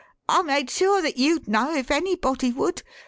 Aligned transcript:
I 0.27 0.41
made 0.41 0.71
sure 0.71 0.99
that 1.03 1.17
you'd 1.17 1.47
know 1.47 1.75
if 1.75 1.91
anybody 1.91 2.51
would. 2.51 2.81